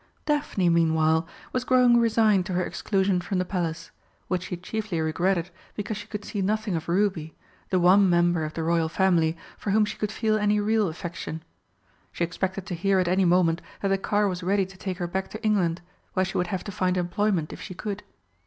Daphne, 0.25 0.67
meanwhile, 0.69 1.27
was 1.53 1.63
growing 1.63 1.97
resigned 1.99 2.47
to 2.47 2.53
her 2.53 2.63
exclusion 2.63 3.21
from 3.21 3.37
the 3.37 3.45
Palace, 3.45 3.91
which 4.29 4.45
she 4.47 4.57
chiefly 4.57 4.99
regretted 4.99 5.51
because 5.75 5.95
she 5.95 6.07
could 6.07 6.25
see 6.25 6.41
nothing 6.41 6.75
of 6.75 6.89
Ruby, 6.89 7.35
the 7.69 7.79
one 7.79 8.09
member 8.09 8.43
of 8.43 8.55
the 8.55 8.63
Royal 8.63 8.89
Family 8.89 9.37
for 9.59 9.69
whom 9.69 9.85
she 9.85 9.97
could 9.97 10.11
feel 10.11 10.39
any 10.39 10.59
real 10.59 10.87
affection. 10.87 11.43
She 12.11 12.23
expected 12.23 12.65
to 12.65 12.73
hear 12.73 12.97
at 12.97 13.07
any 13.07 13.25
moment 13.25 13.61
that 13.83 13.89
the 13.89 13.97
car 13.99 14.27
was 14.27 14.41
ready 14.41 14.65
to 14.65 14.75
take 14.75 14.97
her 14.97 15.05
back 15.05 15.27
to 15.29 15.43
England, 15.43 15.83
where 16.13 16.25
she 16.25 16.35
would 16.35 16.47
have 16.47 16.63
to 16.63 16.71
find 16.71 16.97
employment 16.97 17.53
if 17.53 17.61
she 17.61 17.75
could. 17.75 18.01